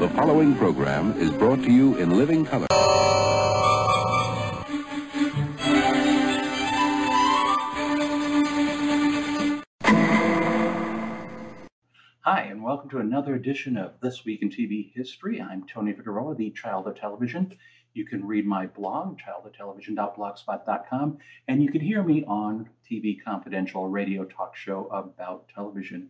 [0.00, 2.66] The following program is brought to you in living color.
[12.22, 15.38] Hi, and welcome to another edition of This Week in TV History.
[15.38, 17.52] I'm Tony Figueroa, the child of television.
[17.92, 24.24] You can read my blog, childoftelevision.blogspot.com, and you can hear me on TV Confidential, radio
[24.24, 26.08] talk show about television.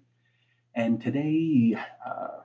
[0.77, 1.75] And today,
[2.07, 2.43] uh,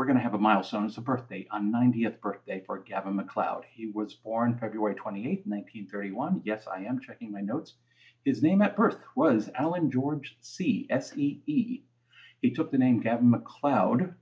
[0.00, 0.86] we're going to have a milestone.
[0.86, 3.64] It's a birthday, a 90th birthday for Gavin MacLeod.
[3.70, 6.40] He was born February 28, 1931.
[6.42, 7.74] Yes, I am checking my notes.
[8.24, 11.82] His name at birth was Alan George See, S E E.
[12.40, 14.14] He took the name Gavin MacLeod,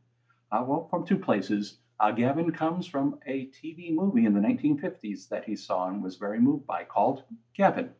[0.50, 1.78] uh, well, from two places.
[2.00, 6.16] Uh, Gavin comes from a TV movie in the 1950s that he saw and was
[6.16, 7.22] very moved by called
[7.56, 7.91] Gavin.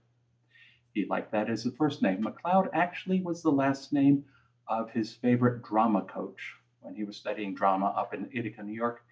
[0.95, 2.25] He liked that as his first name.
[2.25, 4.25] MacLeod actually was the last name
[4.67, 9.03] of his favorite drama coach when he was studying drama up in Ithaca, New York.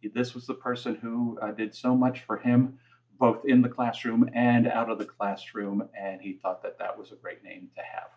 [0.00, 2.78] He, this was the person who uh, did so much for him,
[3.18, 7.12] both in the classroom and out of the classroom, and he thought that that was
[7.12, 8.10] a great name to have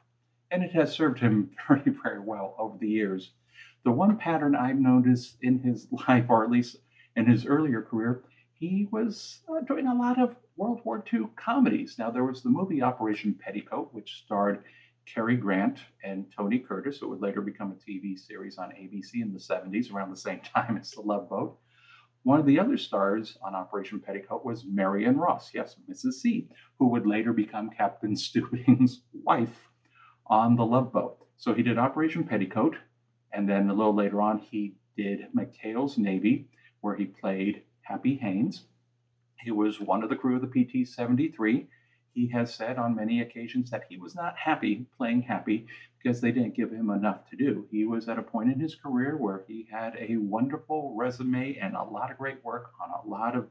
[0.51, 3.31] and it has served him very, very well over the years.
[3.83, 6.77] The one pattern I've noticed in his life, or at least
[7.15, 11.97] in his earlier career, he was uh, doing a lot of World War II comedies.
[11.99, 14.63] Now, there was the movie Operation Petticoat, which starred
[15.05, 17.01] Cary Grant and Tony Curtis.
[17.01, 20.39] It would later become a TV series on ABC in the 70s, around the same
[20.55, 21.57] time as The Love Boat.
[22.23, 26.13] One of the other stars on Operation Petticoat was Marion Ross, yes, Mrs.
[26.13, 29.69] C, who would later become Captain Stubing's wife
[30.25, 31.17] on the Love Boat.
[31.37, 32.77] So he did Operation Petticoat,
[33.31, 36.49] and then a little later on, he did McHale's Navy,
[36.81, 38.63] where he played Happy Haines.
[39.39, 41.67] He was one of the crew of the PT 73.
[42.15, 45.67] He has said on many occasions that he was not happy playing Happy
[46.01, 47.67] because they didn't give him enough to do.
[47.69, 51.75] He was at a point in his career where he had a wonderful resume and
[51.75, 53.49] a lot of great work on a lot of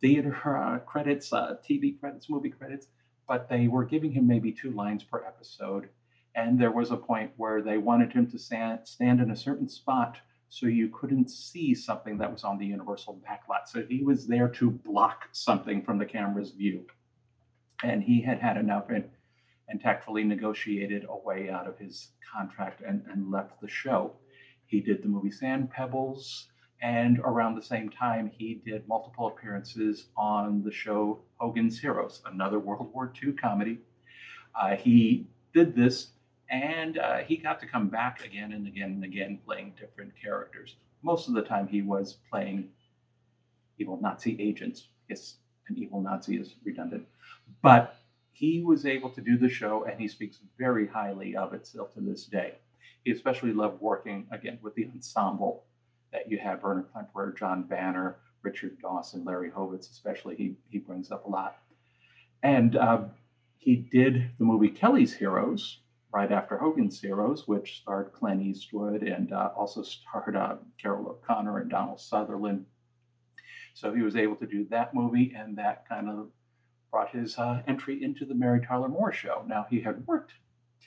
[0.00, 2.88] theater uh, credits, uh, TV credits, movie credits,
[3.28, 5.90] but they were giving him maybe two lines per episode.
[6.34, 10.18] And there was a point where they wanted him to stand, in a certain spot
[10.48, 13.66] so you couldn't see something that was on the universal backlot.
[13.66, 16.86] So he was there to block something from the camera's view.
[17.82, 19.04] And he had had enough and,
[19.68, 24.12] and tactfully negotiated a way out of his contract and, and left the show.
[24.66, 26.48] He did the movie Sand Pebbles,
[26.82, 32.58] and around the same time, he did multiple appearances on the show Hogan's Heroes, another
[32.58, 33.78] World War II comedy.
[34.54, 36.08] Uh, he did this
[36.50, 40.76] and uh, he got to come back again and again and again playing different characters.
[41.02, 42.68] Most of the time, he was playing
[43.78, 44.88] evil Nazi agents.
[45.08, 45.36] Yes,
[45.68, 47.06] an evil Nazi is redundant.
[47.62, 47.96] But
[48.32, 51.86] he was able to do the show and he speaks very highly of it still
[51.94, 52.54] to this day.
[53.04, 55.64] He especially loved working again with the ensemble
[56.12, 61.10] that you have Werner Klemperer, John Banner, Richard Dawson, Larry Hovis, especially, he, he brings
[61.10, 61.58] up a lot.
[62.42, 63.04] And uh,
[63.58, 65.80] he did the movie Kelly's Heroes
[66.12, 71.58] right after Hogan's Heroes, which starred Clint Eastwood and uh, also starred uh, Carroll O'Connor
[71.58, 72.66] and Donald Sutherland.
[73.74, 76.28] So he was able to do that movie, and that kind of
[76.90, 79.44] brought his uh, entry into the Mary Tyler Moore show.
[79.46, 80.32] Now, he had worked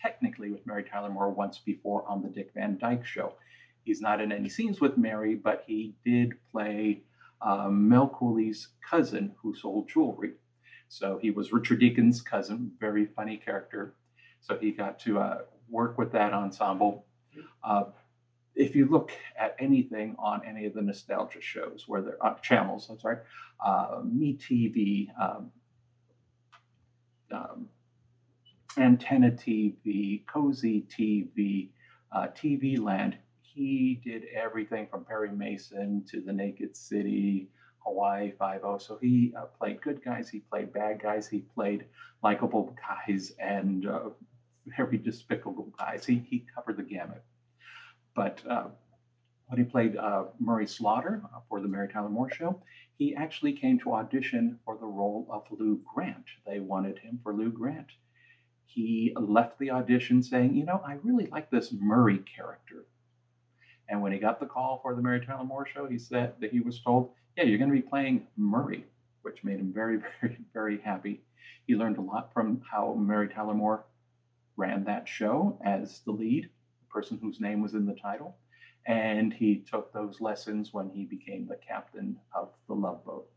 [0.01, 3.33] technically with Mary Tyler Moore once before on the Dick Van Dyke show.
[3.83, 7.01] He's not in any scenes with Mary, but he did play
[7.41, 10.33] uh, Mel Cooley's cousin who sold jewelry.
[10.89, 13.93] So he was Richard Deacon's cousin, very funny character.
[14.41, 15.37] So he got to uh,
[15.69, 17.05] work with that ensemble.
[17.63, 17.85] Uh,
[18.55, 22.39] if you look at anything on any of the nostalgia shows where there are uh,
[22.39, 23.17] channels, I'm sorry,
[23.65, 25.51] uh, Me TV, um,
[27.31, 27.67] um,
[28.77, 31.69] Antenna TV, Cozi TV,
[32.11, 38.63] uh, TV Land, he did everything from Perry Mason to The Naked City, Hawaii Five
[38.63, 38.77] O.
[38.77, 41.85] So he uh, played good guys, he played bad guys, he played
[42.23, 44.09] likable guys, and uh,
[44.77, 46.05] very despicable guys.
[46.05, 47.23] He he covered the gamut.
[48.15, 48.67] But uh,
[49.47, 52.61] when he played uh, Murray Slaughter uh, for the Mary Tyler Moore Show,
[52.99, 56.25] he actually came to audition for the role of Lou Grant.
[56.45, 57.87] They wanted him for Lou Grant.
[58.65, 62.85] He left the audition saying, "You know, I really like this Murray character."
[63.89, 66.51] And when he got the call for the Mary Tyler Moore show, he said that
[66.51, 68.85] he was told, Yeah, you're going to be playing Murray,
[69.23, 71.21] which made him very, very, very happy.
[71.65, 73.85] He learned a lot from how Mary Tyler Moore
[74.57, 76.49] ran that show as the lead,
[76.81, 78.35] the person whose name was in the title.
[78.85, 83.29] And he took those lessons when he became the captain of the Love Boat.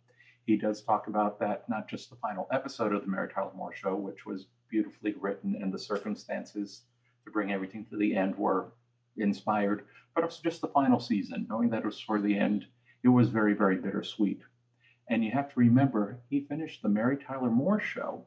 [0.46, 3.74] He does talk about that, not just the final episode of the Mary Tyler Moore
[3.74, 6.82] show, which was beautifully written, and the circumstances
[7.24, 8.72] to bring everything to the end were
[9.16, 9.84] inspired,
[10.14, 12.66] but also just the final season, knowing that it was for the end,
[13.04, 14.40] it was very, very bittersweet.
[15.08, 18.24] And you have to remember, he finished the Mary Tyler Moore show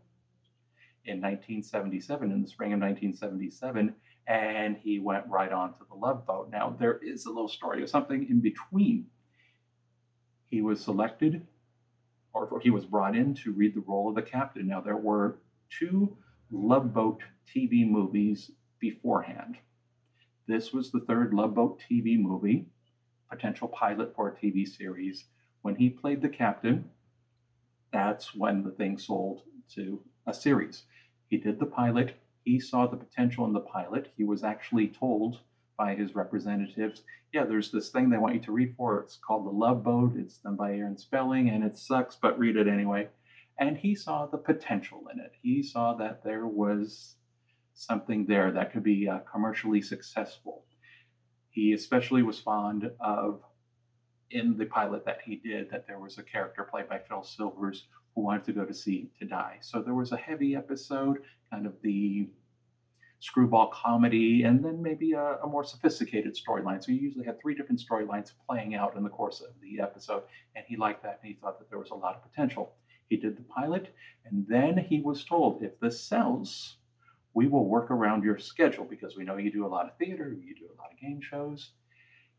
[1.05, 3.95] in 1977, in the spring of 1977,
[4.27, 6.49] and he went right on to the Love Boat.
[6.51, 9.05] Now, there is a little story of something in between.
[10.47, 11.45] He was selected,
[12.33, 14.67] or he was brought in to read the role of the captain.
[14.67, 15.39] Now, there were
[15.69, 16.17] two
[16.51, 17.21] Love Boat
[17.53, 19.57] TV movies beforehand.
[20.47, 22.67] This was the third Love Boat TV movie,
[23.29, 25.25] potential pilot for a TV series.
[25.61, 26.89] When he played the captain,
[27.91, 29.41] that's when the thing sold
[29.73, 30.83] to a series.
[31.27, 32.15] He did the pilot.
[32.45, 34.13] He saw the potential in the pilot.
[34.15, 35.39] He was actually told
[35.77, 37.01] by his representatives,
[37.33, 39.01] yeah, there's this thing they want you to read for.
[39.01, 40.13] It's called The Love Boat.
[40.15, 43.09] It's done by Aaron Spelling and it sucks, but read it anyway.
[43.59, 45.31] And he saw the potential in it.
[45.41, 47.15] He saw that there was
[47.73, 50.65] something there that could be uh, commercially successful.
[51.49, 53.41] He especially was fond of,
[54.29, 57.87] in the pilot that he did, that there was a character played by Phil Silvers
[58.15, 59.57] who wanted to go to sea to die.
[59.61, 61.17] So there was a heavy episode,
[61.51, 62.29] kind of the
[63.19, 66.83] screwball comedy, and then maybe a, a more sophisticated storyline.
[66.83, 70.23] So you usually have three different storylines playing out in the course of the episode.
[70.55, 72.73] And he liked that and he thought that there was a lot of potential.
[73.09, 73.93] He did the pilot,
[74.25, 76.77] and then he was told if this sells,
[77.35, 80.35] we will work around your schedule because we know you do a lot of theater,
[80.43, 81.71] you do a lot of game shows.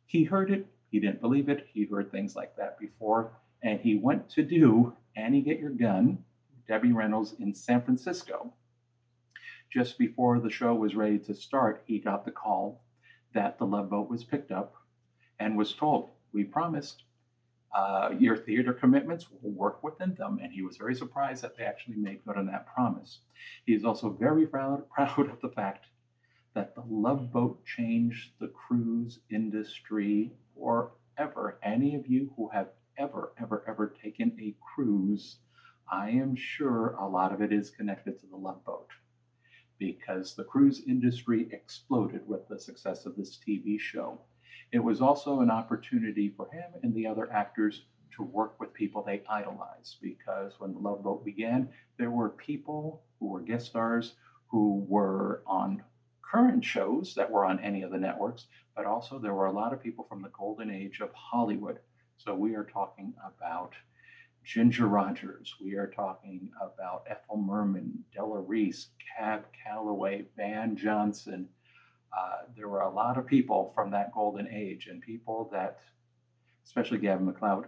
[0.07, 3.33] He heard it, he didn't believe it, he heard things like that before,
[3.67, 6.19] and he went to do Annie Get Your Gun,
[6.69, 8.55] Debbie Reynolds in San Francisco.
[9.73, 12.85] Just before the show was ready to start, he got the call
[13.35, 14.75] that the Love Boat was picked up
[15.41, 17.03] and was told, We promised
[17.77, 20.39] uh, your theater commitments will work within them.
[20.41, 23.19] And he was very surprised that they actually made good on that promise.
[23.65, 25.87] He is also very proud, proud of the fact
[26.55, 31.59] that the Love Boat changed the cruise industry forever.
[31.65, 35.39] Any of you who have ever, ever, ever taken a cruise,
[35.91, 38.89] I am sure a lot of it is connected to the Love Boat
[39.79, 44.21] because the cruise industry exploded with the success of this TV show.
[44.73, 47.83] It was also an opportunity for him and the other actors
[48.17, 53.03] to work with people they idolize because when the Love Boat began, there were people
[53.21, 54.15] who were guest stars
[54.49, 55.83] who were on
[56.23, 59.73] current shows that were on any of the networks, but also there were a lot
[59.73, 61.79] of people from the golden age of Hollywood.
[62.19, 63.75] So we are talking about
[64.43, 65.55] Ginger Rogers.
[65.61, 71.49] We are talking about Ethel Merman, Della Reese, Cab Calloway, Van Johnson.
[72.17, 75.81] Uh, there were a lot of people from that golden age and people that,
[76.65, 77.67] especially Gavin MacLeod,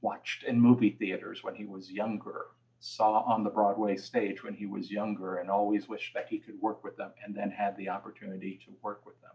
[0.00, 2.46] watched in movie theaters when he was younger,
[2.80, 6.60] saw on the Broadway stage when he was younger, and always wished that he could
[6.60, 9.32] work with them and then had the opportunity to work with them.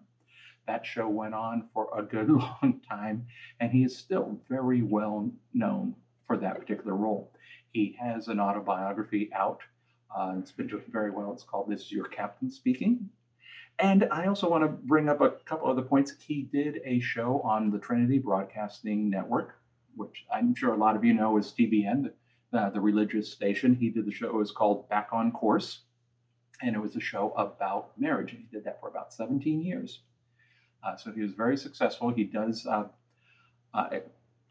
[0.67, 3.27] That show went on for a good long time,
[3.59, 5.95] and he is still very well known
[6.27, 7.31] for that particular role.
[7.71, 9.59] He has an autobiography out.
[10.15, 11.33] Uh, it's been doing very well.
[11.33, 13.09] It's called This Is Your Captain Speaking.
[13.79, 16.13] And I also want to bring up a couple other points.
[16.19, 19.55] He did a show on the Trinity Broadcasting Network,
[19.95, 22.11] which I'm sure a lot of you know is TBN,
[22.51, 23.75] the, the religious station.
[23.75, 25.79] He did the show, it was called Back on Course,
[26.61, 28.31] and it was a show about marriage.
[28.33, 30.01] And he did that for about 17 years.
[30.85, 32.09] Uh, so he was very successful.
[32.09, 32.85] He does uh,
[33.73, 33.89] uh,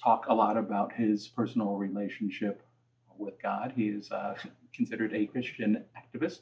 [0.02, 2.62] talk a lot about his personal relationship
[3.18, 3.73] with God.
[3.76, 4.35] He is uh,
[4.75, 6.40] considered a Christian activist,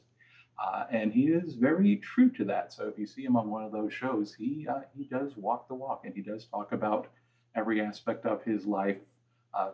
[0.63, 2.73] uh, and he is very true to that.
[2.73, 5.69] So if you see him on one of those shows, he uh, he does walk
[5.69, 7.09] the walk, and he does talk about
[7.57, 8.99] every aspect of his life,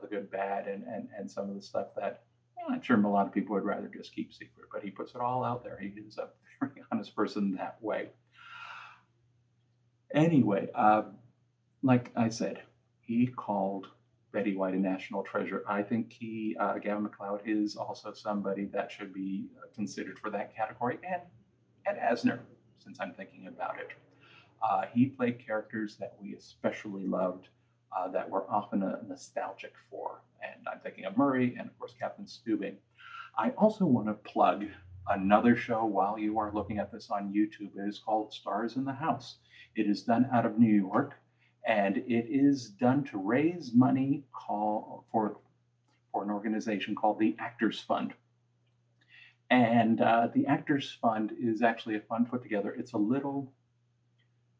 [0.00, 2.22] the good, bad, and, and and some of the stuff that
[2.56, 4.68] well, I'm sure a lot of people would rather just keep secret.
[4.72, 5.78] But he puts it all out there.
[5.78, 6.28] He is a
[6.60, 8.08] very honest person that way.
[10.16, 11.02] Anyway, uh,
[11.82, 12.62] like I said,
[13.02, 13.88] he called
[14.32, 15.62] Betty White a national treasure.
[15.68, 20.30] I think he, uh, Gavin MacLeod, is also somebody that should be uh, considered for
[20.30, 21.20] that category, and
[21.86, 22.38] Ed Asner,
[22.82, 23.90] since I'm thinking about it.
[24.62, 27.48] Uh, he played characters that we especially loved,
[27.94, 31.92] uh, that we're often uh, nostalgic for, and I'm thinking of Murray and of course
[32.00, 32.76] Captain Stubing.
[33.36, 34.64] I also want to plug
[35.08, 37.76] another show while you are looking at this on YouTube.
[37.76, 39.36] It is called Stars in the House.
[39.74, 41.14] It is done out of New York
[41.66, 45.38] and it is done to raise money call, for,
[46.12, 48.14] for an organization called the Actors Fund.
[49.50, 52.74] And uh, the Actors Fund is actually a fund put together.
[52.76, 53.52] It's a little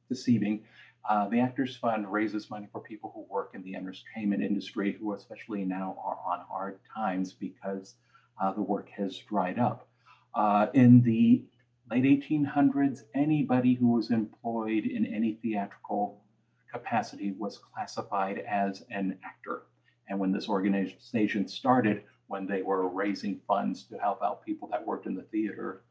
[0.09, 0.65] deceiving.
[1.09, 5.13] Uh, the Actors Fund raises money for people who work in the entertainment industry, who
[5.15, 7.95] especially now are on hard times because
[8.41, 9.89] uh, the work has dried up.
[10.37, 11.43] Uh, in the
[11.91, 16.23] late 1800s, anybody who was employed in any theatrical
[16.71, 19.63] capacity was classified as an actor.
[20.09, 24.87] And when this organization started, when they were raising funds to help out people that
[24.87, 25.83] worked in the theater,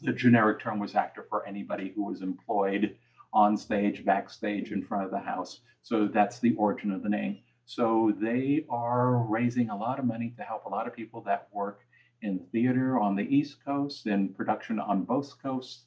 [0.00, 2.96] the generic term was actor for anybody who was employed
[3.32, 5.60] on stage, backstage, in front of the house.
[5.82, 7.38] So that's the origin of the name.
[7.66, 11.48] So they are raising a lot of money to help a lot of people that
[11.52, 11.80] work
[12.22, 15.84] in theater on the East Coast in production on both coasts,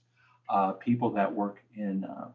[0.49, 2.29] uh, people that work in uh,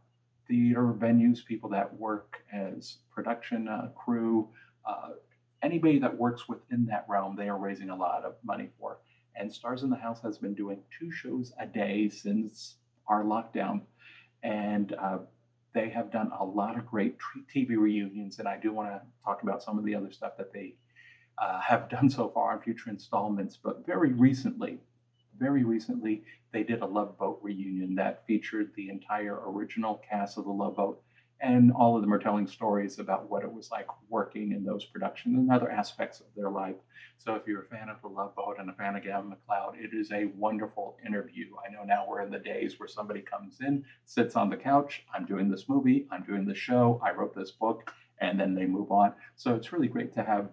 [0.46, 4.48] theater venues, people that work as production uh, crew,
[4.86, 5.10] uh,
[5.62, 8.98] anybody that works within that realm, they are raising a lot of money for.
[9.36, 12.76] And Stars in the House has been doing two shows a day since
[13.06, 13.82] our lockdown.
[14.42, 15.18] And uh,
[15.74, 17.16] they have done a lot of great
[17.54, 18.38] TV reunions.
[18.38, 20.74] And I do want to talk about some of the other stuff that they
[21.40, 23.56] uh, have done so far in future installments.
[23.56, 24.78] But very recently,
[25.38, 30.44] very recently, they did a Love Boat reunion that featured the entire original cast of
[30.44, 31.02] the Love Boat
[31.40, 34.84] and all of them are telling stories about what it was like working in those
[34.84, 36.74] productions and other aspects of their life.
[37.18, 39.76] So if you're a fan of The Love Boat and a fan of Gavin MacLeod,
[39.78, 41.46] it is a wonderful interview.
[41.64, 45.04] I know now we're in the days where somebody comes in, sits on the couch,
[45.14, 48.66] I'm doing this movie, I'm doing this show, I wrote this book, and then they
[48.66, 49.12] move on.
[49.36, 50.48] So it's really great to have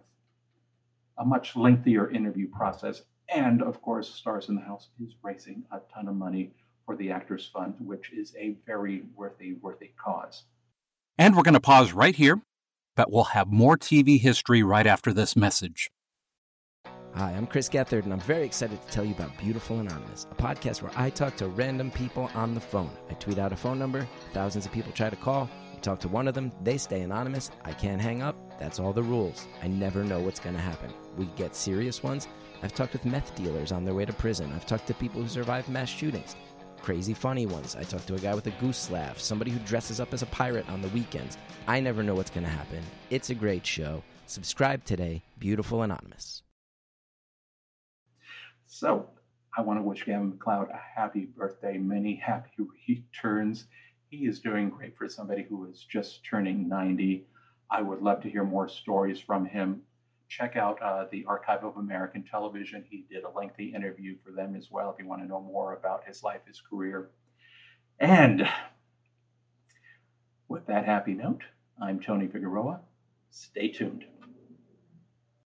[1.17, 3.03] a much lengthier interview process.
[3.29, 6.51] And of course, Stars in the House is raising a ton of money
[6.85, 10.43] for the Actors Fund, which is a very worthy, worthy cause.
[11.17, 12.41] And we're going to pause right here,
[12.95, 15.89] but we'll have more TV history right after this message.
[17.15, 20.35] Hi, I'm Chris Gethard, and I'm very excited to tell you about Beautiful Anonymous, a
[20.35, 22.91] podcast where I talk to random people on the phone.
[23.09, 25.49] I tweet out a phone number, thousands of people try to call.
[25.73, 27.51] I talk to one of them, they stay anonymous.
[27.63, 28.44] I can't hang up.
[28.59, 29.47] That's all the rules.
[29.61, 30.93] I never know what's going to happen.
[31.17, 32.27] We get serious ones.
[32.63, 34.51] I've talked with meth dealers on their way to prison.
[34.55, 36.35] I've talked to people who survived mass shootings
[36.85, 37.75] crazy funny ones.
[37.75, 40.27] I talked to a guy with a goose laugh, somebody who dresses up as a
[40.27, 41.35] pirate on the weekends.
[41.65, 42.83] I never know what's going to happen.
[43.09, 44.03] It's a great show.
[44.27, 46.43] Subscribe today, Beautiful Anonymous.
[48.67, 49.09] So,
[49.57, 52.51] I want to wish Gavin MacLeod a happy birthday, many happy
[52.87, 53.65] returns.
[54.11, 57.25] He is doing great for somebody who is just turning 90.
[57.69, 59.81] I would love to hear more stories from him
[60.27, 62.83] check out uh, the Archive of American Television.
[62.89, 65.73] He did a lengthy interview for them as well if you want to know more
[65.73, 67.09] about his life, his career.
[67.99, 68.47] And
[70.47, 71.43] with that happy note,
[71.81, 72.81] I'm Tony Figueroa.
[73.31, 74.05] Stay tuned.